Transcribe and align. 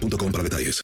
para 0.00 0.44
detalles. 0.44 0.82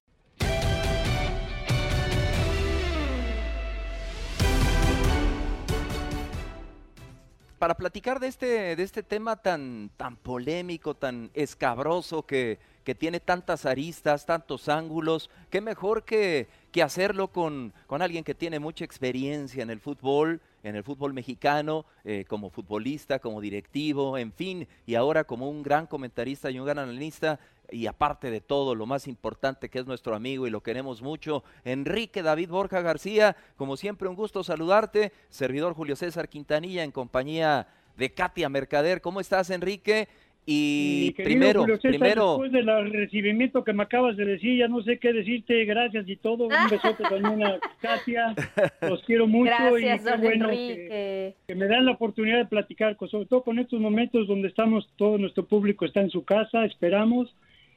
Para 7.58 7.74
platicar 7.74 8.20
de 8.20 8.28
este, 8.28 8.76
de 8.76 8.82
este 8.82 9.02
tema 9.02 9.34
tan, 9.36 9.90
tan 9.96 10.16
polémico, 10.16 10.94
tan 10.94 11.30
escabroso, 11.34 12.24
que, 12.24 12.58
que 12.84 12.94
tiene 12.94 13.18
tantas 13.18 13.66
aristas, 13.66 14.26
tantos 14.26 14.68
ángulos, 14.68 15.28
qué 15.50 15.60
mejor 15.60 16.04
que, 16.04 16.46
que 16.70 16.82
hacerlo 16.82 17.28
con, 17.28 17.72
con 17.88 18.00
alguien 18.00 18.22
que 18.22 18.34
tiene 18.34 18.60
mucha 18.60 18.84
experiencia 18.84 19.62
en 19.62 19.70
el 19.70 19.80
fútbol, 19.80 20.40
en 20.62 20.76
el 20.76 20.84
fútbol 20.84 21.12
mexicano, 21.12 21.86
eh, 22.04 22.24
como 22.28 22.50
futbolista, 22.50 23.18
como 23.18 23.40
directivo, 23.40 24.18
en 24.18 24.32
fin, 24.32 24.68
y 24.86 24.94
ahora 24.94 25.24
como 25.24 25.48
un 25.48 25.62
gran 25.62 25.86
comentarista 25.86 26.50
y 26.50 26.58
un 26.58 26.66
gran 26.66 26.78
analista, 26.78 27.38
y 27.70 27.86
aparte 27.86 28.30
de 28.30 28.40
todo, 28.40 28.74
lo 28.74 28.86
más 28.86 29.06
importante 29.06 29.68
que 29.68 29.78
es 29.78 29.86
nuestro 29.86 30.14
amigo 30.14 30.46
y 30.46 30.50
lo 30.50 30.62
queremos 30.62 31.02
mucho, 31.02 31.44
Enrique 31.64 32.22
David 32.22 32.50
Borja 32.50 32.80
García, 32.80 33.36
como 33.56 33.76
siempre 33.76 34.08
un 34.08 34.16
gusto 34.16 34.42
saludarte, 34.42 35.12
servidor 35.28 35.74
Julio 35.74 35.96
César 35.96 36.28
Quintanilla 36.28 36.82
en 36.82 36.92
compañía 36.92 37.68
de 37.96 38.14
Katia 38.14 38.48
Mercader. 38.48 39.00
¿Cómo 39.00 39.20
estás, 39.20 39.50
Enrique? 39.50 40.08
Y 40.50 41.10
primero, 41.10 41.66
primero. 41.82 42.38
Después 42.38 42.52
del 42.52 42.90
recibimiento 42.90 43.62
que 43.62 43.74
me 43.74 43.82
acabas 43.82 44.16
de 44.16 44.24
decir, 44.24 44.56
ya 44.56 44.66
no 44.66 44.82
sé 44.82 44.98
qué 44.98 45.12
decirte, 45.12 45.66
gracias 45.66 46.08
y 46.08 46.16
todo. 46.16 46.44
Un 46.44 46.50
besote 46.70 47.02
también 47.02 47.44
a 47.44 47.58
Katia, 47.82 48.34
los 48.80 49.02
quiero 49.02 49.26
mucho 49.26 49.50
gracias, 49.50 50.00
y 50.00 50.04
qué 50.04 50.16
bueno 50.16 50.48
que, 50.48 51.34
que, 51.48 51.54
me 51.54 51.66
dan 51.66 51.84
la 51.84 51.92
oportunidad 51.92 52.38
de 52.38 52.46
platicar, 52.46 52.96
sobre 53.10 53.26
todo 53.26 53.42
con 53.42 53.58
estos 53.58 53.78
momentos 53.78 54.26
donde 54.26 54.48
estamos, 54.48 54.88
todo 54.96 55.18
nuestro 55.18 55.44
público 55.44 55.84
está 55.84 56.00
en 56.00 56.08
su 56.08 56.24
casa, 56.24 56.64
esperamos, 56.64 57.28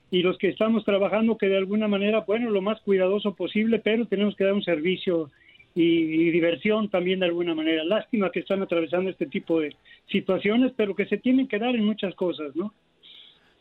y 0.10 0.22
los 0.22 0.38
que 0.38 0.48
estamos 0.48 0.86
trabajando 0.86 1.38
que 1.38 1.50
de 1.50 1.58
alguna 1.58 1.90
manera, 1.90 2.22
bueno, 2.22 2.50
lo 2.52 2.62
más 2.62 2.80
cuidadoso 2.80 3.36
posible, 3.36 3.80
pero 3.80 4.06
tenemos 4.06 4.38
que 4.38 4.46
dar 4.46 4.54
un 4.54 4.64
servicio 4.64 5.30
y, 5.76 6.32
diversión 6.32 6.90
también 6.90 7.20
de 7.20 7.28
alguna 7.28 7.56
manera. 7.56 7.84
Lástima 7.84 8.32
que 8.32 8.40
están 8.40 8.62
atravesando 8.62 9.10
este 9.10 9.26
tipo 9.26 9.60
de 9.60 9.76
situaciones, 10.12 10.74
pero 10.76 10.96
que 10.96 11.06
se 11.06 11.18
tienen 11.18 11.48
que 11.48 11.60
dar 11.60 11.76
en 11.76 11.86
muchas 11.86 12.14
cosas, 12.16 12.56
¿no? 12.56 12.74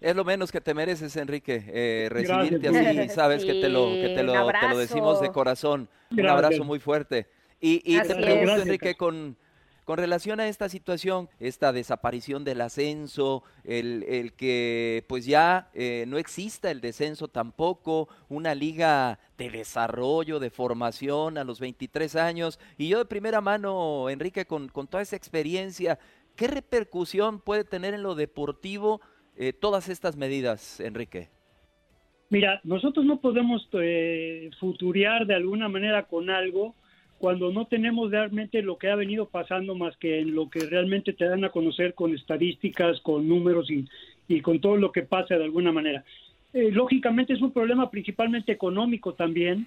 Es 0.00 0.16
lo 0.16 0.24
menos 0.24 0.50
que 0.50 0.62
te 0.62 0.72
mereces, 0.72 1.14
Enrique, 1.16 1.62
eh, 1.66 2.08
recibirte 2.10 2.68
así, 2.68 3.08
sabes 3.10 3.44
que, 3.44 3.54
te 3.54 3.68
lo, 3.68 3.92
que 3.92 4.14
te 4.16 4.22
lo, 4.22 4.32
te 4.48 4.68
lo 4.70 4.78
decimos 4.78 5.20
de 5.20 5.30
corazón. 5.30 5.88
Un 6.10 6.26
abrazo 6.26 6.64
muy 6.64 6.78
fuerte. 6.78 7.26
Y, 7.60 7.82
y 7.84 8.00
te 8.00 8.14
pregunto, 8.14 8.62
Enrique, 8.62 8.94
con, 8.94 9.36
con 9.90 9.98
relación 9.98 10.38
a 10.38 10.46
esta 10.46 10.68
situación, 10.68 11.28
esta 11.40 11.72
desaparición 11.72 12.44
del 12.44 12.60
ascenso, 12.60 13.42
el, 13.64 14.04
el 14.04 14.34
que 14.34 15.04
pues 15.08 15.26
ya 15.26 15.68
eh, 15.74 16.04
no 16.06 16.16
exista 16.16 16.70
el 16.70 16.80
descenso 16.80 17.26
tampoco, 17.26 18.08
una 18.28 18.54
liga 18.54 19.18
de 19.36 19.50
desarrollo, 19.50 20.38
de 20.38 20.50
formación 20.50 21.38
a 21.38 21.42
los 21.42 21.58
23 21.58 22.14
años, 22.14 22.60
y 22.78 22.86
yo 22.86 22.98
de 22.98 23.04
primera 23.04 23.40
mano, 23.40 24.08
Enrique, 24.08 24.44
con, 24.44 24.68
con 24.68 24.86
toda 24.86 25.02
esa 25.02 25.16
experiencia, 25.16 25.98
¿qué 26.36 26.46
repercusión 26.46 27.40
puede 27.40 27.64
tener 27.64 27.92
en 27.92 28.04
lo 28.04 28.14
deportivo 28.14 29.00
eh, 29.34 29.52
todas 29.52 29.88
estas 29.88 30.16
medidas, 30.16 30.78
Enrique? 30.78 31.30
Mira, 32.28 32.60
nosotros 32.62 33.04
no 33.04 33.20
podemos 33.20 33.68
eh, 33.72 34.50
de 35.26 35.34
alguna 35.34 35.68
manera 35.68 36.04
con 36.06 36.30
algo 36.30 36.76
cuando 37.20 37.52
no 37.52 37.66
tenemos 37.66 38.10
realmente 38.10 38.62
lo 38.62 38.78
que 38.78 38.88
ha 38.88 38.96
venido 38.96 39.28
pasando 39.28 39.74
más 39.74 39.94
que 39.98 40.20
en 40.20 40.34
lo 40.34 40.48
que 40.48 40.60
realmente 40.60 41.12
te 41.12 41.26
dan 41.26 41.44
a 41.44 41.50
conocer 41.50 41.92
con 41.92 42.14
estadísticas, 42.14 42.98
con 43.02 43.28
números 43.28 43.70
y, 43.70 43.84
y 44.26 44.40
con 44.40 44.58
todo 44.58 44.76
lo 44.76 44.90
que 44.90 45.02
pasa 45.02 45.36
de 45.36 45.44
alguna 45.44 45.70
manera. 45.70 46.02
Eh, 46.54 46.70
lógicamente 46.72 47.34
es 47.34 47.42
un 47.42 47.52
problema 47.52 47.90
principalmente 47.90 48.52
económico 48.52 49.12
también, 49.12 49.66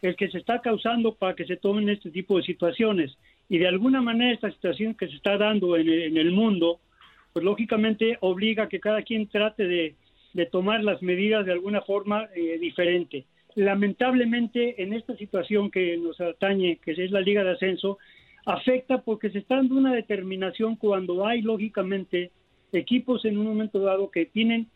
el 0.00 0.16
que 0.16 0.30
se 0.30 0.38
está 0.38 0.62
causando 0.62 1.14
para 1.14 1.34
que 1.34 1.44
se 1.44 1.58
tomen 1.58 1.90
este 1.90 2.10
tipo 2.10 2.38
de 2.38 2.44
situaciones. 2.44 3.14
Y 3.50 3.58
de 3.58 3.68
alguna 3.68 4.00
manera 4.00 4.32
esta 4.32 4.50
situación 4.50 4.94
que 4.94 5.06
se 5.06 5.16
está 5.16 5.36
dando 5.36 5.76
en 5.76 6.16
el, 6.16 6.30
mundo, 6.32 6.80
pues 7.34 7.44
lógicamente 7.44 8.16
obliga 8.22 8.62
a 8.62 8.68
que 8.70 8.80
cada 8.80 9.02
quien 9.02 9.26
trate 9.26 9.68
de, 9.68 9.94
de 10.32 10.46
tomar 10.46 10.82
las 10.82 11.02
medidas 11.02 11.44
de 11.44 11.52
alguna 11.52 11.82
forma 11.82 12.30
eh, 12.34 12.56
diferente. 12.58 13.26
Lamentablemente, 13.56 14.82
en 14.82 14.92
esta 14.92 15.16
situación 15.16 15.70
que 15.70 15.96
nos 15.96 16.20
atañe, 16.20 16.78
que 16.82 16.92
es 16.92 17.10
la 17.10 17.20
Liga 17.20 17.44
de 17.44 17.52
Ascenso, 17.52 17.98
afecta 18.46 19.02
porque 19.02 19.30
se 19.30 19.38
está 19.38 19.56
dando 19.56 19.76
una 19.76 19.94
determinación 19.94 20.76
cuando 20.76 21.26
hay, 21.26 21.42
lógicamente, 21.42 22.30
equipos 22.72 23.24
en 23.24 23.38
un 23.38 23.46
momento 23.46 23.78
dado 23.80 24.10
que 24.10 24.26
tienen 24.26 24.68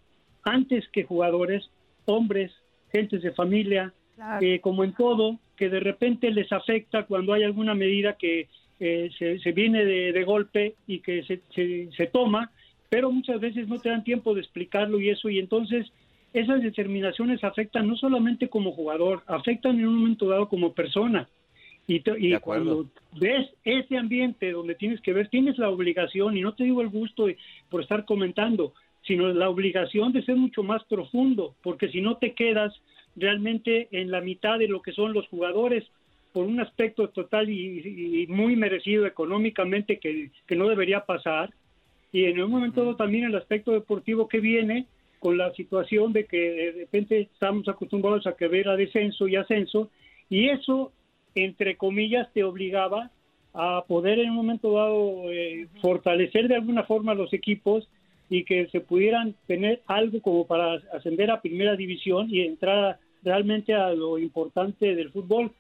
antes 0.44 0.88
que 0.88 1.04
jugadores, 1.04 1.68
hombres, 2.06 2.52
gentes 2.92 3.22
de 3.22 3.32
familia, 3.32 3.92
eh, 4.40 4.60
como 4.60 4.84
en 4.84 4.94
todo, 4.94 5.38
que 5.56 5.68
de 5.68 5.80
repente 5.80 6.30
les 6.30 6.50
afecta 6.52 7.04
cuando 7.04 7.32
hay 7.32 7.42
alguna 7.42 7.74
medida 7.74 8.14
que 8.14 8.48
eh, 8.80 9.10
se, 9.18 9.38
se, 9.40 9.52
viene 9.52 9.84
de, 9.84 10.12
de, 10.12 10.24
golpe 10.24 10.74
y 10.86 11.00
que 11.00 11.22
se, 11.24 11.42
se, 11.54 11.90
se 11.96 12.06
toma, 12.06 12.50
pero 12.88 13.10
muchas 13.10 13.40
veces 13.40 13.68
no 13.68 13.78
te 13.78 13.90
dan 13.90 14.04
tiempo 14.04 14.34
de 14.34 14.40
explicarlo 14.40 15.00
y 15.00 15.10
eso, 15.10 15.28
y 15.28 15.38
entonces 15.38 15.92
esas 16.32 16.62
determinaciones 16.62 17.42
afectan 17.42 17.88
no 17.88 17.96
solamente 17.96 18.48
como 18.48 18.72
jugador, 18.72 19.22
afectan 19.26 19.78
en 19.78 19.88
un 19.88 19.96
momento 19.96 20.28
dado 20.28 20.48
como 20.48 20.72
persona. 20.72 21.28
Y, 21.86 22.02
y 22.18 22.38
cuando 22.40 22.86
ves 23.18 23.48
ese 23.64 23.96
ambiente 23.96 24.52
donde 24.52 24.74
tienes 24.74 25.00
que 25.00 25.14
ver, 25.14 25.28
tienes 25.28 25.56
la 25.56 25.70
obligación, 25.70 26.36
y 26.36 26.42
no 26.42 26.54
te 26.54 26.64
digo 26.64 26.82
el 26.82 26.90
gusto 26.90 27.26
de, 27.26 27.38
por 27.70 27.80
estar 27.80 28.04
comentando, 28.04 28.74
sino 29.06 29.32
la 29.32 29.48
obligación 29.48 30.12
de 30.12 30.22
ser 30.22 30.36
mucho 30.36 30.62
más 30.62 30.84
profundo, 30.84 31.54
porque 31.62 31.88
si 31.88 32.02
no 32.02 32.18
te 32.18 32.34
quedas 32.34 32.74
realmente 33.16 33.88
en 33.90 34.10
la 34.10 34.20
mitad 34.20 34.58
de 34.58 34.68
lo 34.68 34.82
que 34.82 34.92
son 34.92 35.14
los 35.14 35.26
jugadores, 35.28 35.84
por 36.32 36.46
un 36.46 36.60
aspecto 36.60 37.08
total 37.08 37.48
y, 37.48 38.26
muy 38.28 38.54
merecido 38.54 39.06
económicamente 39.06 39.98
que, 39.98 40.30
no 40.54 40.68
debería 40.68 41.06
pasar, 41.06 41.50
y 42.12 42.24
en 42.24 42.40
un 42.40 42.50
momento 42.50 42.82
dado 42.82 42.96
también 42.96 43.24
el 43.24 43.34
aspecto 43.34 43.72
deportivo 43.72 44.28
que 44.28 44.40
viene 44.40 44.86
con 45.18 45.36
la 45.36 45.52
situación 45.54 46.12
de 46.12 46.24
que 46.26 46.38
de 46.38 46.72
repente 46.72 47.20
estamos 47.20 47.68
acostumbrados 47.68 48.26
a 48.26 48.36
que 48.36 48.48
ver 48.48 48.68
a 48.68 48.76
descenso 48.76 49.28
y 49.28 49.36
ascenso, 49.36 49.90
y 50.28 50.48
eso, 50.48 50.92
entre 51.34 51.76
comillas, 51.76 52.32
te 52.32 52.44
obligaba 52.44 53.10
a 53.54 53.84
poder 53.86 54.18
en 54.18 54.30
un 54.30 54.36
momento 54.36 54.72
dado 54.72 55.30
eh, 55.30 55.66
fortalecer 55.80 56.48
de 56.48 56.56
alguna 56.56 56.84
forma 56.84 57.14
los 57.14 57.32
equipos 57.32 57.88
y 58.30 58.44
que 58.44 58.68
se 58.68 58.80
pudieran 58.80 59.34
tener 59.46 59.80
algo 59.86 60.20
como 60.20 60.46
para 60.46 60.74
ascender 60.92 61.30
a 61.30 61.40
primera 61.40 61.74
división 61.76 62.28
y 62.30 62.42
entrar 62.42 62.98
realmente 63.22 63.74
a 63.74 63.90
lo 63.90 64.18
importante 64.18 64.94
del 64.94 65.10
fútbol. 65.10 65.50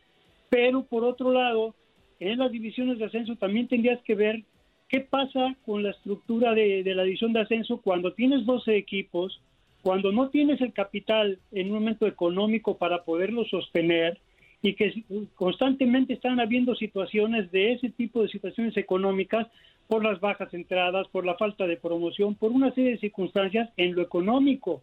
Pero 0.50 0.82
por 0.84 1.04
otro 1.04 1.32
lado, 1.32 1.74
en 2.20 2.38
las 2.38 2.52
divisiones 2.52 2.98
de 2.98 3.06
ascenso 3.06 3.36
también 3.36 3.68
tendrías 3.68 4.00
que 4.02 4.14
ver 4.14 4.42
qué 4.88 5.00
pasa 5.00 5.54
con 5.64 5.82
la 5.82 5.90
estructura 5.90 6.54
de, 6.54 6.82
la 6.94 7.04
división 7.04 7.32
de 7.32 7.40
ascenso 7.40 7.80
cuando 7.80 8.12
tienes 8.12 8.44
12 8.44 8.76
equipos, 8.76 9.40
cuando 9.82 10.12
no 10.12 10.28
tienes 10.28 10.60
el 10.60 10.72
capital 10.72 11.38
en 11.52 11.68
un 11.68 11.74
momento 11.74 12.06
económico 12.06 12.76
para 12.76 13.04
poderlo 13.04 13.44
sostener 13.44 14.18
y 14.60 14.74
que 14.74 15.04
constantemente 15.36 16.14
están 16.14 16.40
habiendo 16.40 16.74
situaciones 16.74 17.50
de 17.52 17.72
ese 17.72 17.90
tipo 17.90 18.22
de 18.22 18.28
situaciones 18.28 18.76
económicas 18.76 19.46
por 19.86 20.04
las 20.04 20.20
bajas 20.20 20.52
entradas, 20.52 21.06
por 21.08 21.24
la 21.24 21.36
falta 21.36 21.66
de 21.66 21.76
promoción, 21.76 22.34
por 22.34 22.50
una 22.50 22.72
serie 22.74 22.92
de 22.92 22.98
circunstancias 22.98 23.70
en 23.76 23.94
lo 23.94 24.02
económico. 24.02 24.82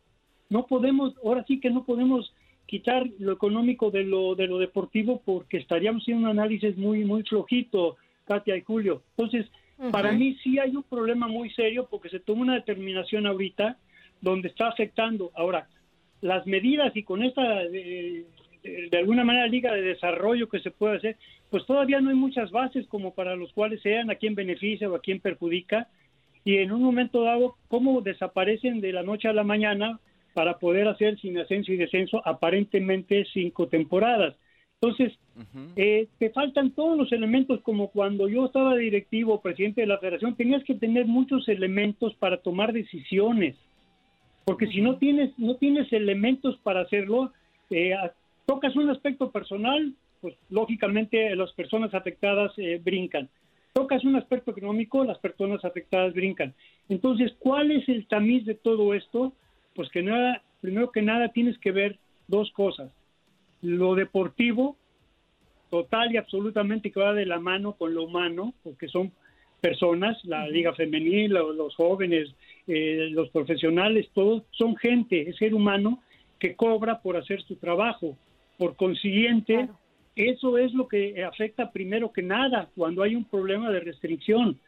No 0.50 0.66
podemos, 0.66 1.14
ahora 1.24 1.44
sí 1.48 1.60
que 1.60 1.70
no 1.70 1.84
podemos 1.84 2.34
quitar 2.66 3.06
lo 3.20 3.34
económico 3.34 3.92
de 3.92 4.04
lo 4.04 4.34
de 4.34 4.48
lo 4.48 4.58
deportivo 4.58 5.22
porque 5.24 5.58
estaríamos 5.58 6.02
haciendo 6.02 6.24
un 6.24 6.40
análisis 6.40 6.76
muy 6.78 7.06
muy 7.06 7.24
flojito, 7.24 7.98
Katia 8.26 8.58
y 8.58 8.62
Julio. 8.62 9.04
Entonces, 9.16 9.46
para 9.92 10.14
mí 10.14 10.36
sí 10.42 10.58
hay 10.58 10.76
un 10.76 10.84
problema 10.84 11.28
muy 11.28 11.50
serio 11.52 11.88
porque 11.92 12.10
se 12.10 12.20
toma 12.20 12.44
una 12.44 12.56
determinación 12.56 13.28
ahorita 13.28 13.78
donde 14.22 14.50
está 14.50 14.68
afectando. 14.68 15.32
Ahora, 15.36 15.68
las 16.22 16.46
medidas 16.48 16.96
y 16.96 17.04
con 17.04 17.24
esta 17.24 17.64
eh, 17.64 18.26
de, 18.92 18.98
alguna 18.98 19.24
manera 19.24 19.48
liga 19.48 19.74
de 19.74 19.82
desarrollo 19.82 20.50
que 20.50 20.60
se 20.60 20.72
puede 20.72 20.98
hacer, 20.98 21.18
pues 21.50 21.66
todavía 21.66 22.02
no 22.02 22.10
hay 22.10 22.16
muchas 22.16 22.52
bases 22.52 22.88
como 22.88 23.14
para 23.14 23.36
los 23.36 23.54
cuales 23.54 23.82
sean 23.82 24.10
a 24.10 24.16
quién 24.16 24.36
beneficia 24.36 24.90
o 24.90 24.96
a 24.96 25.02
quién 25.02 25.20
perjudica 25.20 25.88
y 26.44 26.58
en 26.58 26.72
un 26.72 26.82
momento 26.82 27.24
dado 27.24 27.56
cómo 27.68 28.02
desaparecen 28.02 28.82
de 28.82 28.94
la 28.94 29.04
noche 29.04 29.28
a 29.28 29.34
la 29.34 29.44
mañana 29.44 30.00
para 30.34 30.60
poder 30.60 30.88
hacer 30.88 31.20
sin 31.20 31.38
ascenso 31.38 31.72
y 31.72 31.78
descenso 31.78 32.22
aparentemente 32.26 33.26
cinco 33.34 33.68
temporadas. 33.68 34.36
Entonces, 34.82 35.18
eh, 35.78 36.08
te 36.20 36.30
faltan 36.32 36.72
todos 36.72 36.98
los 36.98 37.12
elementos, 37.12 37.62
como 37.62 37.90
cuando 37.90 38.28
yo 38.28 38.46
estaba 38.46 38.76
directivo, 38.76 39.42
presidente 39.42 39.82
de 39.82 39.88
la 39.88 39.98
federación, 39.98 40.36
tenías 40.36 40.64
que 40.64 40.76
tener 40.76 41.06
muchos 41.06 41.48
elementos 41.48 42.14
para 42.16 42.38
tomar 42.38 42.74
decisiones, 42.74 43.56
porque 44.46 44.68
si 44.68 44.82
no 44.82 44.98
tienes, 44.98 45.38
no 45.38 45.56
tienes 45.56 45.92
elementos 45.92 46.58
para 46.64 46.82
hacerlo, 46.82 47.34
eh, 47.70 47.94
tocas 48.46 48.76
un 48.76 48.90
aspecto 48.90 49.32
personal, 49.32 49.94
pues 50.22 50.36
lógicamente 50.50 51.36
las 51.36 51.52
personas 51.54 51.94
afectadas 51.94 52.54
eh, 52.58 52.80
brincan. 52.84 53.30
Tocas 53.74 54.06
un 54.06 54.16
aspecto 54.16 54.52
económico, 54.52 55.04
las 55.04 55.18
personas 55.20 55.66
afectadas 55.66 56.14
brincan. 56.14 56.54
Entonces, 56.88 57.34
¿cuál 57.40 57.72
es 57.72 57.90
el 57.90 58.08
tamiz 58.08 58.46
de 58.46 58.56
todo 58.56 58.94
esto? 58.94 59.34
pues 59.76 59.90
que 59.90 60.02
nada, 60.02 60.42
primero 60.62 60.92
que 60.92 61.02
nada 61.02 61.30
tienes 61.30 61.58
que 61.60 61.72
ver 61.72 62.00
dos 62.28 62.52
cosas. 62.54 62.92
Lo 63.62 63.94
deportivo, 63.94 64.78
total 65.70 66.14
y 66.14 66.18
absolutamente 66.18 66.92
que 66.92 67.00
va 67.00 67.14
de 67.14 67.26
la 67.26 67.40
mano 67.40 67.74
con 67.74 67.94
lo 67.94 68.04
humano, 68.04 68.54
porque 68.64 68.88
son 68.88 69.12
personas, 69.62 70.18
la 70.26 70.48
liga 70.48 70.74
femenil, 70.74 71.32
los, 71.32 71.76
jóvenes, 71.76 72.34
eh, 72.68 73.10
los 73.12 73.30
profesionales, 73.30 74.08
todos 74.14 74.44
son 74.52 74.76
gente, 74.76 75.30
es 75.30 75.38
ser 75.38 75.54
humano 75.54 76.02
que 76.40 76.56
cobra 76.56 77.02
por 77.02 77.18
hacer 77.18 77.42
su 77.44 77.56
trabajo. 77.56 78.18
Por 78.58 78.76
consiguiente, 78.76 79.70
eso 80.16 80.58
es 80.58 80.74
lo 80.74 80.88
que 80.88 81.24
afecta 81.24 81.72
primero 81.72 82.12
que 82.12 82.22
nada 82.22 82.70
cuando 82.76 83.04
hay 83.04 83.16
un 83.16 83.26
problema 83.26 83.72
de 83.72 83.80
restricción, 83.80 84.60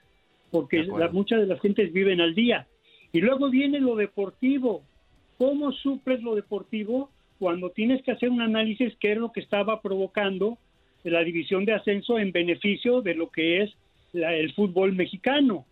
porque 0.51 0.85
muchas 1.11 1.41
de 1.41 1.47
las 1.47 1.61
gentes 1.61 1.93
viven 1.93 2.21
al 2.21 2.35
día. 2.35 2.67
Y 3.11 3.21
luego 3.21 3.49
viene 3.49 3.79
lo 3.79 3.95
deportivo, 3.95 4.83
¿Cómo 5.37 5.71
suples 5.71 6.21
lo 6.21 6.35
deportivo 6.35 7.11
cuando 7.37 7.69
tienes 7.69 8.01
que 8.01 8.11
hacer 8.11 8.29
un 8.29 8.41
análisis 8.41 8.95
qué 8.99 9.11
es 9.11 9.17
lo 9.17 9.31
que 9.31 9.39
estaba 9.39 9.81
provocando 9.81 10.57
la 11.03 11.23
división 11.23 11.63
de 11.63 11.73
ascenso 11.73 12.17
en 12.17 12.31
beneficio 12.31 13.01
de 13.01 13.13
lo 13.13 13.29
que 13.29 13.61
es 13.61 13.71
el 14.23 14.53
fútbol 14.53 14.93
mexicano? 14.93 15.65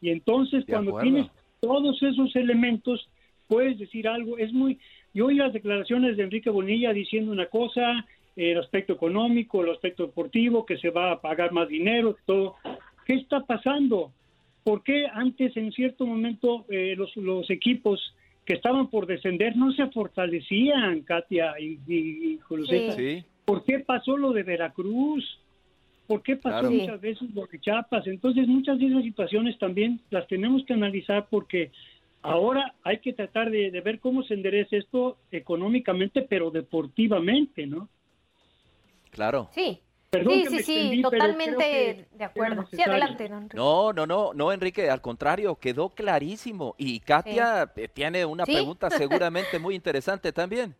Y 0.00 0.10
entonces 0.10 0.64
cuando 0.68 0.98
tienes 1.00 1.26
todos 1.60 2.02
esos 2.02 2.34
elementos, 2.34 3.08
puedes 3.46 3.78
decir 3.78 4.08
algo. 4.08 4.38
Es 4.38 4.52
muy. 4.52 4.78
Yo 5.14 5.26
oí 5.26 5.36
las 5.36 5.52
declaraciones 5.52 6.16
de 6.16 6.24
Enrique 6.24 6.50
Bonilla 6.50 6.92
diciendo 6.92 7.30
una 7.30 7.46
cosa, 7.46 8.06
el 8.34 8.58
aspecto 8.58 8.94
económico, 8.94 9.62
el 9.62 9.70
aspecto 9.70 10.06
deportivo, 10.06 10.66
que 10.66 10.78
se 10.78 10.90
va 10.90 11.12
a 11.12 11.20
pagar 11.20 11.52
más 11.52 11.68
dinero, 11.68 12.16
todo. 12.26 12.56
¿Qué 13.06 13.14
está 13.14 13.40
pasando? 13.40 14.12
¿Por 14.64 14.82
qué 14.82 15.06
antes, 15.12 15.56
en 15.56 15.72
cierto 15.72 16.06
momento, 16.06 16.64
eh, 16.68 16.94
los, 16.96 17.14
los 17.16 17.50
equipos 17.50 18.14
que 18.44 18.54
estaban 18.54 18.88
por 18.88 19.06
descender 19.06 19.56
no 19.56 19.72
se 19.72 19.86
fortalecían, 19.88 21.02
Katia 21.02 21.54
y, 21.60 21.78
y, 21.86 22.38
¿Por 23.44 23.64
qué 23.64 23.80
pasó 23.80 24.16
lo 24.16 24.32
de 24.32 24.42
Veracruz? 24.42 25.41
¿Por 26.12 26.22
qué 26.22 26.36
pasó 26.36 26.70
muchas 26.70 27.00
veces 27.00 27.30
lo 27.34 27.46
de 27.46 27.58
Chiapas? 27.58 28.06
Entonces, 28.06 28.46
muchas 28.46 28.78
de 28.78 28.86
esas 28.86 29.02
situaciones 29.02 29.58
también 29.58 29.98
las 30.10 30.26
tenemos 30.26 30.62
que 30.66 30.74
analizar 30.74 31.26
porque 31.30 31.70
ahora 32.20 32.74
hay 32.84 32.98
que 32.98 33.14
tratar 33.14 33.50
de, 33.50 33.70
ver 33.80 33.98
cómo 33.98 34.22
se 34.22 34.34
endereza 34.34 34.76
esto 34.76 35.16
económicamente, 35.30 36.20
pero 36.20 36.50
deportivamente, 36.50 37.66
¿no? 37.66 37.88
Claro. 39.10 39.48
Sí, 39.54 39.80
sí, 40.12 40.44
sí, 40.50 40.62
sí, 40.64 41.02
totalmente 41.02 42.06
de 42.12 42.24
acuerdo. 42.24 42.66
Sí, 42.70 42.82
adelante, 42.82 43.30
No, 43.54 43.94
no, 43.94 44.06
no, 44.06 44.34
no, 44.34 44.52
Enrique, 44.52 44.90
al 44.90 45.00
contrario, 45.00 45.54
quedó 45.54 45.88
clarísimo. 45.88 46.74
Y 46.76 47.00
Katia 47.00 47.72
eh, 47.74 47.88
tiene 47.88 48.26
una 48.26 48.44
pregunta 48.44 48.90
seguramente 48.90 49.58
muy 49.58 49.74
interesante 49.74 50.30
también. 50.30 50.74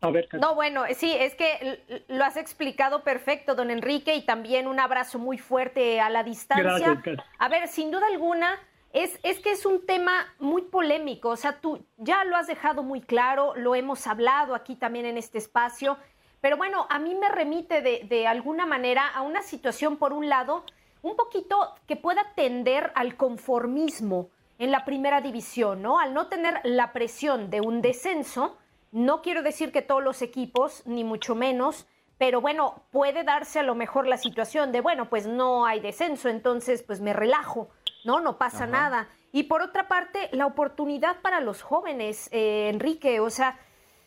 A 0.00 0.10
ver, 0.10 0.28
no, 0.34 0.54
bueno, 0.54 0.84
sí, 0.94 1.12
es 1.18 1.34
que 1.34 2.04
lo 2.08 2.24
has 2.24 2.36
explicado 2.36 3.02
perfecto, 3.02 3.54
don 3.54 3.70
Enrique, 3.70 4.14
y 4.14 4.26
también 4.26 4.66
un 4.66 4.78
abrazo 4.78 5.18
muy 5.18 5.38
fuerte 5.38 6.00
a 6.00 6.10
la 6.10 6.22
distancia. 6.22 7.02
a 7.38 7.48
ver, 7.48 7.66
sin 7.68 7.90
duda 7.90 8.06
alguna, 8.06 8.58
es, 8.92 9.18
es 9.22 9.40
que 9.40 9.52
es 9.52 9.64
un 9.66 9.84
tema 9.86 10.34
muy 10.38 10.62
polémico, 10.62 11.30
o 11.30 11.36
sea, 11.36 11.60
tú 11.60 11.84
ya 11.96 12.24
lo 12.24 12.36
has 12.36 12.46
dejado 12.46 12.82
muy 12.82 13.00
claro, 13.00 13.54
lo 13.56 13.74
hemos 13.74 14.06
hablado 14.06 14.54
aquí 14.54 14.76
también 14.76 15.06
en 15.06 15.16
este 15.16 15.38
espacio, 15.38 15.98
pero 16.40 16.56
bueno, 16.56 16.86
a 16.90 16.98
mí 16.98 17.14
me 17.14 17.28
remite 17.28 17.82
de, 17.82 18.26
alguna 18.26 18.66
manera 18.66 19.08
a 19.08 19.22
una 19.22 19.42
situación, 19.42 19.96
por 19.96 20.12
un 20.12 20.28
lado, 20.28 20.64
un 21.02 21.16
poquito 21.16 21.74
que 21.86 21.96
pueda 21.96 22.22
tender 22.34 22.92
al 22.94 23.16
conformismo 23.16 24.30
en 24.58 24.70
la 24.70 24.84
primera 24.84 25.20
división, 25.20 25.82
¿no? 25.82 25.98
Al 25.98 26.14
no 26.14 26.28
tener 26.28 26.60
la 26.62 26.92
presión 26.92 27.50
de 27.50 27.60
un 27.60 27.82
descenso, 27.82 28.58
no 28.96 29.20
quiero 29.20 29.42
decir 29.42 29.72
que 29.72 29.82
todos 29.82 30.02
los 30.02 30.22
equipos, 30.22 30.82
ni 30.86 31.04
mucho 31.04 31.34
menos, 31.34 31.86
pero 32.16 32.40
bueno, 32.40 32.86
puede 32.90 33.24
darse 33.24 33.58
a 33.58 33.62
lo 33.62 33.74
mejor 33.74 34.06
la 34.06 34.16
situación 34.16 34.72
de, 34.72 34.80
bueno, 34.80 35.10
pues 35.10 35.26
no 35.26 35.66
hay 35.66 35.80
descenso, 35.80 36.30
entonces 36.30 36.82
pues 36.82 37.02
me 37.02 37.12
relajo, 37.12 37.68
¿no? 38.06 38.20
No 38.20 38.38
pasa 38.38 38.66
nada. 38.66 39.10
Y 39.32 39.42
por 39.42 39.60
otra 39.60 39.86
parte, 39.86 40.30
la 40.32 40.46
oportunidad 40.46 41.20
para 41.20 41.40
los 41.40 41.60
jóvenes, 41.60 42.30
eh, 42.32 42.70
Enrique, 42.70 43.20
o 43.20 43.28
sea, 43.28 43.58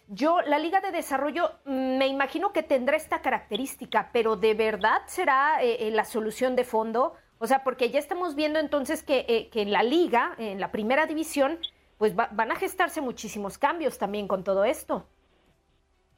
yo, 0.08 0.42
la 0.42 0.58
Liga 0.58 0.82
de 0.82 0.90
Desarrollo, 0.90 1.52
mm, 1.66 1.98
me 2.00 2.08
imagino 2.08 2.52
que 2.52 2.64
tendrá 2.64 2.98
esta 2.98 3.22
característica, 3.22 4.10
pero 4.12 4.38
¿de 4.38 4.56
verdad 4.56 5.04
será 5.06 5.64
eh, 5.64 5.88
eh, 5.88 5.92
la 5.92 6.04
solución 6.04 6.56
de 6.56 6.64
fondo? 6.64 7.14
O 7.38 7.46
sea, 7.46 7.64
porque 7.64 7.92
ya 7.92 8.00
estamos 8.00 8.34
viendo 8.34 8.58
entonces 8.58 9.04
que, 9.04 9.28
eh, 9.30 9.50
que 9.52 9.62
en 9.62 9.72
la 9.72 9.84
Liga, 9.84 10.34
en 10.40 10.60
la 10.60 10.72
primera 10.72 11.06
división, 11.06 11.60
pues 12.00 12.16
van 12.16 12.52
a 12.52 12.56
gestarse 12.56 13.02
muchísimos 13.02 13.58
cambios 13.58 13.98
también 13.98 14.28
con 14.28 14.44
todo 14.44 14.64
esto. 14.64 15.06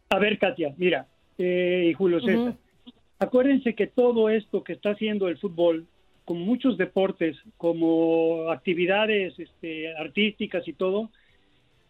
A 0.09 0.19
ver, 0.19 0.37
Katia, 0.37 0.73
mira, 0.77 1.07
y 1.37 1.91
Julio 1.93 2.21
César, 2.21 2.55
acuérdense 3.17 3.73
que 3.73 3.87
todo 3.87 4.29
esto 4.29 4.63
que 4.63 4.73
está 4.73 4.91
haciendo 4.91 5.27
el 5.27 5.39
fútbol, 5.39 5.87
como 6.23 6.41
muchos 6.41 6.77
deportes, 6.77 7.35
como 7.57 8.51
actividades 8.51 9.37
este, 9.39 9.91
artísticas 9.97 10.67
y 10.67 10.73
todo, 10.73 11.09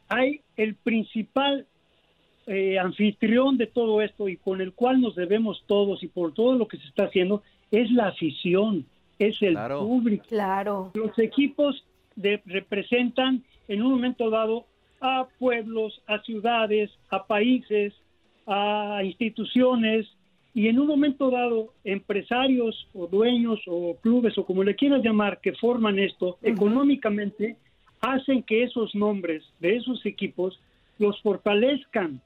hay 0.08 0.40
el 0.56 0.76
principal 0.76 1.68
eh, 2.48 2.80
anfitrión 2.80 3.58
de 3.58 3.68
todo 3.68 4.02
esto 4.02 4.30
y 4.30 4.38
con 4.38 4.62
el 4.62 4.72
cual 4.72 5.02
nos 5.02 5.16
debemos 5.16 5.66
todos 5.68 6.02
y 6.02 6.08
por 6.08 6.34
todo 6.34 6.56
lo 6.56 6.70
que 6.70 6.78
se 6.78 6.88
está 6.88 7.06
haciendo 7.06 7.44
es 7.72 7.92
la 7.92 8.08
afición, 8.08 8.86
es 9.20 9.42
el 9.42 9.58
público. 9.58 10.24
Claro. 10.30 10.92
Los 10.94 11.20
equipos 11.20 11.86
de, 12.16 12.42
representan 12.46 13.44
en 13.72 13.82
un 13.82 13.92
momento 13.92 14.30
dado 14.30 14.66
a 15.00 15.28
pueblos, 15.40 16.02
a 16.06 16.20
ciudades, 16.24 16.92
a 17.10 17.26
países, 17.26 17.94
a 18.46 19.02
instituciones 19.04 20.08
y 20.54 20.68
en 20.68 20.78
un 20.78 20.88
momento 20.88 21.32
dado 21.32 21.74
empresarios 21.86 22.90
o 22.94 23.08
dueños 23.08 23.62
o 23.68 23.96
clubes 24.02 24.38
o 24.38 24.46
como 24.46 24.64
le 24.66 24.76
quieras 24.76 25.02
llamar 25.02 25.40
que 25.40 25.54
forman 25.54 26.00
esto 26.00 26.38
económicamente 26.42 27.56
hacen 28.02 28.44
que 28.44 28.64
esos 28.64 28.94
nombres 28.94 29.42
de 29.62 29.78
esos 29.78 30.06
equipos 30.06 30.60
los 31.00 31.22
fortalezcan. 31.22 32.20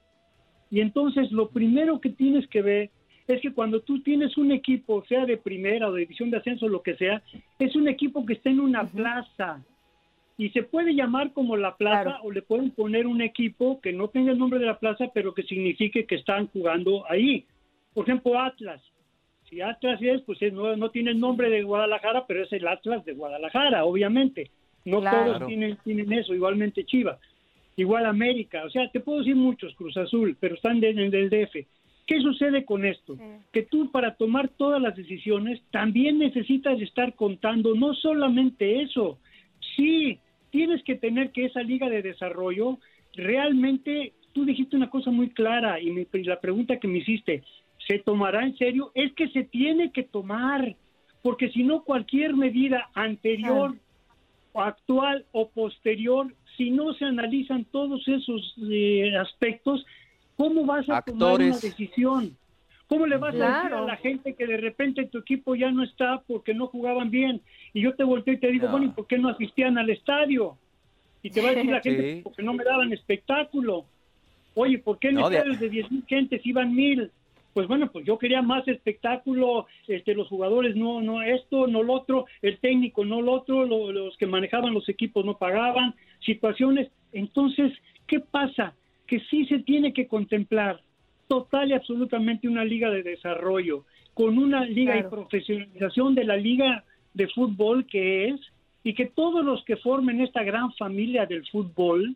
Y 0.71 0.79
entonces 0.79 1.31
lo 1.31 1.49
primero 1.49 2.01
que 2.01 2.09
tienes 2.09 2.47
que 2.47 2.63
ver 2.63 2.89
es 3.27 3.39
que 3.41 3.53
cuando 3.53 3.81
tú 3.81 4.01
tienes 4.01 4.35
un 4.35 4.51
equipo, 4.51 5.03
sea 5.07 5.25
de 5.25 5.37
primera 5.37 5.89
o 5.89 5.93
de 5.93 6.01
división 6.01 6.31
de 6.31 6.37
ascenso, 6.37 6.67
lo 6.67 6.81
que 6.81 6.95
sea, 6.95 7.21
es 7.59 7.75
un 7.75 7.87
equipo 7.87 8.25
que 8.25 8.33
está 8.33 8.49
en 8.49 8.59
una 8.59 8.83
plaza. 8.83 9.63
Y 10.38 10.50
se 10.50 10.63
puede 10.63 10.94
llamar 10.94 11.32
como 11.32 11.56
la 11.56 11.77
plaza 11.77 12.20
o 12.22 12.32
le 12.32 12.42
pueden 12.42 12.72
poner 12.72 13.08
un 13.08 13.22
equipo 13.22 13.80
que 13.80 13.94
no 13.94 14.10
tenga 14.10 14.32
el 14.32 14.38
nombre 14.38 14.60
de 14.60 14.65
la 14.65 14.80
plaza, 14.80 15.10
pero 15.13 15.34
que 15.34 15.44
signifique 15.44 16.06
que 16.06 16.15
están 16.15 16.48
jugando 16.48 17.10
ahí. 17.10 17.46
Por 17.94 18.04
ejemplo, 18.04 18.39
Atlas. 18.39 18.82
Si 19.50 19.62
Atlas 19.62 20.01
es, 20.01 20.22
pues 20.22 20.39
no, 20.51 20.75
no 20.75 20.89
tiene 20.89 21.12
el 21.12 21.20
nombre 21.20 21.50
de 21.50 21.63
Guadalajara, 21.63 22.25
pero 22.27 22.44
es 22.44 22.51
el 22.51 22.68
Atlas 22.68 23.06
de 23.06 23.13
Guadalajara, 23.13 23.86
obviamente. 23.86 24.51
No 24.84 25.01
todos 25.01 25.48
tienen, 25.48 25.77
tienen 25.84 26.12
eso, 26.12 26.34
igualmente 26.34 26.84
Chivas. 26.84 27.20
Igual 27.77 28.06
América, 28.06 28.63
o 28.65 28.70
sea, 28.70 28.89
te 28.89 29.01
puedo 29.01 29.20
decir 29.20 29.36
muchos, 29.36 29.75
Cruz 29.75 29.98
Azul, 29.98 30.38
pero 30.39 30.56
están 30.56 30.82
en 30.84 31.00
el 31.00 31.30
DF. 31.30 31.65
¿Qué 32.08 32.22
sucede 32.22 32.63
con 32.63 32.86
esto? 32.86 33.18
Que 33.51 33.63
tú 33.63 33.92
para 33.92 34.15
tomar 34.15 34.50
todas 34.50 34.82
las 34.82 34.96
decisiones 34.96 35.62
también 35.72 36.20
necesitas 36.20 36.80
estar 36.80 37.15
contando 37.15 37.74
no 37.74 37.94
solamente 37.96 38.82
eso, 38.82 39.18
sí, 39.75 40.20
tienes 40.55 40.81
que 40.83 40.95
tener 40.95 41.31
que 41.31 41.45
esa 41.45 41.62
liga 41.62 41.89
de 41.89 42.01
desarrollo 42.01 42.79
realmente, 43.13 44.13
tú 44.31 44.45
dijiste 44.45 44.77
una 44.77 44.89
cosa 44.89 45.12
muy 45.12 45.29
clara 45.31 45.81
y, 45.81 46.07
la 46.24 46.39
pregunta 46.39 46.79
que 46.79 46.88
me 46.88 47.00
hiciste, 47.00 47.43
¿se 47.85 48.00
tomará 48.00 48.45
en 48.45 48.55
serio? 48.57 48.91
Es 48.95 49.12
que 49.13 49.27
se 49.29 49.43
tiene 49.43 49.91
que 49.91 50.03
tomar, 50.03 50.77
porque 51.21 51.50
si 51.50 51.63
no 51.63 51.83
cualquier 51.83 52.35
medida 52.35 52.89
anterior, 52.93 53.75
actual 54.53 55.25
o 55.33 55.50
posterior, 55.50 56.33
si 56.55 56.71
no 56.71 56.93
se 56.93 57.03
analizan 57.03 57.65
todos 57.65 58.07
esos 58.07 58.55
eh, 58.69 59.12
aspectos, 59.17 59.85
¿Cómo 60.38 60.65
vas 60.65 60.88
a 60.89 61.01
tomar 61.01 61.35
una 61.35 61.57
decisión? 61.57 62.38
¿Cómo 62.88 63.07
le 63.07 63.17
vas 63.17 63.33
a 63.35 63.38
decir 63.38 63.74
a 63.74 63.81
la 63.81 63.95
gente 63.97 64.35
que 64.35 64.45
de 64.45 64.57
repente 64.57 65.05
tu 65.05 65.19
equipo 65.19 65.55
ya 65.55 65.71
no 65.71 65.83
está 65.83 66.21
porque 66.27 66.53
no 66.53 66.67
jugaban 66.67 67.09
bien? 67.09 67.41
Y 67.75 67.82
yo 67.82 67.94
te 67.94 68.03
volteo 68.03 68.34
y 68.34 68.39
te 68.39 68.51
digo, 68.51 68.67
bueno, 68.70 68.88
¿y 68.88 68.89
por 68.89 69.05
qué 69.05 69.20
no 69.20 69.29
asistían 69.29 69.77
al 69.77 69.91
estadio? 69.91 70.58
Y 71.22 71.29
te 71.29 71.41
va 71.41 71.50
a 71.50 71.51
decir 71.51 71.70
la 71.70 71.82
gente, 71.84 72.22
porque 72.24 72.41
no 72.41 72.53
me 72.53 72.63
daban 72.63 72.91
espectáculo. 72.91 73.86
Oye, 74.55 74.79
¿por 74.79 74.98
qué 74.98 75.10
en 75.10 75.15
no, 75.15 75.29
de 75.29 75.70
10 75.70 75.91
mil 75.91 76.03
gentes 76.08 76.44
iban 76.46 76.74
mil? 76.74 77.12
Pues 77.53 77.67
bueno, 77.67 77.91
pues 77.91 78.05
yo 78.05 78.17
quería 78.17 78.41
más 78.41 78.67
espectáculo, 78.67 79.67
este, 79.88 80.15
los 80.15 80.27
jugadores 80.27 80.75
no, 80.75 81.01
no 81.01 81.22
esto, 81.22 81.67
no 81.67 81.84
lo 81.84 81.94
otro, 81.94 82.25
el 82.41 82.58
técnico 82.58 83.05
no 83.05 83.22
lo 83.22 83.34
otro, 83.34 83.65
los 83.65 84.17
que 84.17 84.25
manejaban 84.25 84.74
los 84.74 84.89
equipos 84.89 85.24
no 85.24 85.38
pagaban, 85.38 85.94
situaciones. 86.25 86.89
Entonces, 87.12 87.72
¿qué 88.08 88.20
pasa? 88.20 88.74
que 89.08 89.20
sí 89.29 89.46
se 89.46 89.60
tiene 89.60 89.94
que 89.94 90.08
contemplar 90.08 90.82
total 91.27 91.70
y 91.70 91.74
absolutamente 91.74 92.48
una 92.48 92.63
liga 92.63 92.89
de 92.89 93.03
desarrollo, 93.03 93.86
con 94.13 94.38
una 94.38 94.65
liga 94.65 94.98
y 94.98 95.03
profesionalización 95.03 96.15
de 96.15 96.24
la 96.24 96.38
liga 96.38 96.84
de 97.15 97.27
fútbol 97.29 97.88
que 97.88 98.27
es, 98.27 98.39
y 98.84 98.93
que 98.93 99.07
todos 99.07 99.43
los 99.43 99.63
que 99.65 99.77
formen 99.77 100.22
esta 100.22 100.43
gran 100.43 100.72
familia 100.74 101.25
del 101.25 101.48
fútbol, 101.48 102.15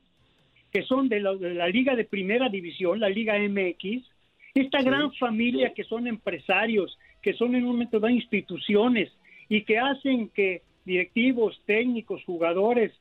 que 0.72 0.84
son 0.84 1.10
de 1.10 1.20
la, 1.20 1.68
liga 1.68 1.96
de 1.96 2.06
primera 2.06 2.48
división, 2.48 3.00
la 3.00 3.10
liga 3.10 3.39
MX, 3.39 4.06
esta 4.53 4.84
gran 4.84 5.12
familia 5.13 5.74
que 5.74 5.84
son 5.84 6.06
empresarios, 6.06 6.96
que 7.24 7.34
son 7.34 7.56
en 7.56 7.63
un 7.63 7.72
momento 7.72 8.00
de 8.00 8.12
instituciones 8.12 9.12
y 9.48 9.63
que 9.63 9.79
hacen 9.79 10.29
que 10.29 10.62
directivos, 10.86 11.60
técnicos, 11.65 12.24
jugadores, 12.25 12.91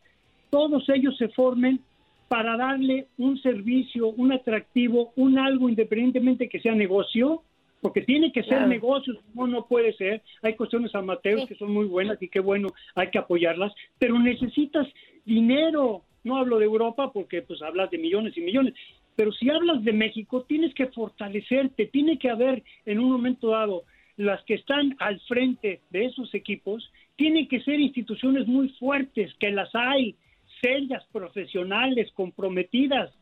todos 0.51 0.89
ellos 0.89 1.17
se 1.19 1.29
formen 1.29 1.81
para 2.29 2.57
darle 2.57 3.07
un 3.19 3.39
servicio, 3.41 4.09
un 4.09 4.33
atractivo, 4.33 5.13
un 5.17 5.39
algo 5.39 5.69
independientemente 5.69 6.49
que 6.49 6.61
sea 6.61 6.75
negocio, 6.75 7.43
porque 7.81 8.03
tiene 8.03 8.33
que 8.33 8.43
ser 8.43 8.67
negocio, 8.67 9.15
no, 9.35 9.47
no 9.47 9.67
puede 9.67 9.93
ser. 9.95 10.23
Hay 10.43 10.55
cuestiones 10.55 10.95
amateurs 10.95 11.47
que 11.47 11.55
son 11.55 11.73
muy 11.73 11.87
buenas 11.87 12.21
y 12.23 12.29
qué 12.29 12.41
bueno, 12.41 12.69
hay 12.95 13.11
que 13.11 13.19
apoyarlas, 13.19 13.73
pero 13.99 14.19
necesitas 14.19 14.87
dinero. 15.25 16.03
No 16.25 16.37
hablo 16.37 16.59
de 16.59 16.65
Europa 16.65 17.13
porque 17.13 17.43
pues 17.43 17.63
hablas 17.63 17.91
de 17.91 17.99
millones 17.99 18.37
y 18.37 18.41
millones, 18.41 18.75
pero 19.15 19.33
si 19.33 19.49
hablas 19.51 19.83
de 19.85 19.93
México 19.93 20.45
tienes 20.49 20.75
que 20.75 20.87
fortalecerte, 20.89 21.87
tiene 21.87 22.19
que 22.19 22.31
haber 22.31 22.63
en 22.87 22.99
un 22.99 23.11
momento 23.11 23.51
dado 23.51 23.85
las 24.17 24.43
que 24.45 24.55
están 24.55 24.97
al 24.99 25.21
frente 25.21 25.81
de 25.91 26.07
esos 26.07 26.35
equipos, 26.35 26.91
tienen 27.17 27.49
que 27.49 27.61
ser 27.63 27.79
instituciones 27.79 28.47
muy 28.47 28.69
fuertes, 28.71 29.33
que 29.39 29.51
las 29.51 29.73
hay, 29.75 30.17
serias, 30.61 31.05
profesionales, 31.13 32.11
comprometidas, 32.15 33.13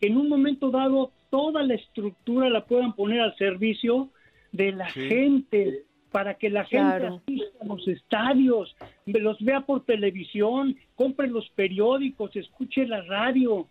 que 0.00 0.08
en 0.08 0.16
un 0.16 0.28
momento 0.28 0.70
dado 0.70 1.12
toda 1.30 1.62
la 1.62 1.74
estructura 1.74 2.48
la 2.48 2.64
puedan 2.64 2.94
poner 2.94 3.20
al 3.20 3.36
servicio 3.36 4.10
de 4.52 4.72
la 4.72 4.86
gente, 4.86 5.84
para 6.10 6.34
que 6.34 6.48
la 6.48 6.64
gente 6.64 7.06
asista 7.06 7.58
a 7.60 7.66
los 7.66 7.86
estadios, 7.86 8.74
los 9.04 9.38
vea 9.40 9.60
por 9.60 9.84
televisión, 9.84 10.74
compre 10.94 11.28
los 11.28 11.46
periódicos, 11.50 12.34
escuche 12.36 12.86
la 12.86 13.02
radio. 13.02 13.66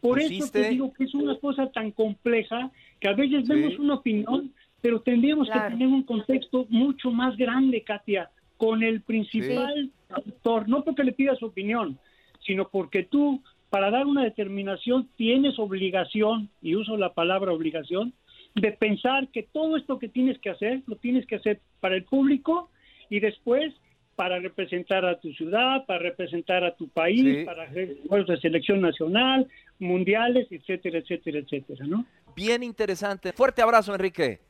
Por 0.00 0.18
eso 0.18 0.50
te 0.50 0.70
digo 0.70 0.92
que 0.94 1.04
es 1.04 1.14
una 1.14 1.38
cosa 1.38 1.70
tan 1.70 1.90
compleja 1.90 2.70
que 2.98 3.08
a 3.08 3.12
veces 3.12 3.46
vemos 3.46 3.78
una 3.78 3.96
opinión, 3.96 4.54
pero 4.80 5.02
tendríamos 5.02 5.50
que 5.50 5.60
tener 5.60 5.88
un 5.88 6.02
contexto 6.04 6.66
mucho 6.70 7.10
más 7.10 7.36
grande, 7.36 7.82
Katia, 7.82 8.30
con 8.56 8.82
el 8.82 9.02
principal 9.02 9.90
actor, 10.08 10.66
no 10.66 10.82
porque 10.82 11.04
le 11.04 11.12
pida 11.12 11.36
su 11.36 11.46
opinión, 11.46 11.98
sino 12.46 12.68
porque 12.68 13.02
tú, 13.02 13.42
para 13.70 13.90
dar 13.90 14.06
una 14.06 14.24
determinación, 14.24 15.08
tienes 15.16 15.58
obligación, 15.58 16.50
y 16.60 16.74
uso 16.74 16.96
la 16.96 17.14
palabra 17.14 17.52
obligación, 17.52 18.12
de 18.54 18.72
pensar 18.72 19.28
que 19.28 19.44
todo 19.44 19.76
esto 19.76 19.98
que 19.98 20.08
tienes 20.08 20.38
que 20.40 20.50
hacer, 20.50 20.82
lo 20.86 20.96
tienes 20.96 21.26
que 21.26 21.36
hacer 21.36 21.60
para 21.78 21.94
el 21.94 22.04
público 22.04 22.68
y 23.08 23.20
después 23.20 23.72
para 24.16 24.38
representar 24.38 25.04
a 25.06 25.18
tu 25.18 25.32
ciudad, 25.32 25.86
para 25.86 26.00
representar 26.00 26.62
a 26.64 26.74
tu 26.74 26.88
país, 26.88 27.46
para 27.46 27.62
hacer 27.62 27.96
juegos 28.06 28.26
de 28.28 28.40
selección 28.40 28.80
nacional, 28.80 29.48
mundiales, 29.78 30.46
etcétera, 30.50 30.98
etcétera, 30.98 31.38
etcétera, 31.38 31.86
¿no? 31.86 32.04
Bien 32.36 32.62
interesante. 32.62 33.32
Fuerte 33.32 33.62
abrazo, 33.62 33.94
Enrique. 33.94 34.40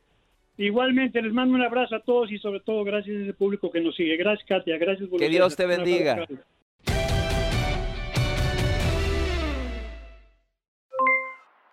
Igualmente, 0.58 1.22
les 1.22 1.32
mando 1.32 1.54
un 1.54 1.62
abrazo 1.62 1.94
a 1.94 2.00
todos 2.00 2.32
y 2.32 2.38
sobre 2.38 2.60
todo 2.60 2.82
gracias 2.84 3.16
al 3.16 3.34
público 3.34 3.70
que 3.70 3.80
nos 3.80 3.94
sigue. 3.94 4.16
Gracias, 4.16 4.46
Katia. 4.48 4.76
Gracias. 4.76 5.08
Que 5.16 5.28
Dios 5.28 5.54
te 5.54 5.66
bendiga. 5.66 6.26